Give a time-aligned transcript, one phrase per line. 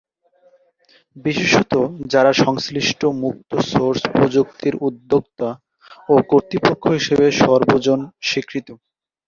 [1.15, 1.73] বিশেষত
[2.05, 5.49] যারা সংশ্লিষ্ট মুক্ত সোর্স প্রযুক্তির উদ্যোক্তা
[6.09, 8.67] ও কর্তৃপক্ষ হিসেবে সর্বজন স্বীকৃত।